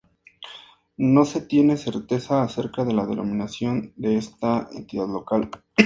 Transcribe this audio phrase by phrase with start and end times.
[0.97, 5.51] No se tiene certeza acerca de la denominación de esta entidad local.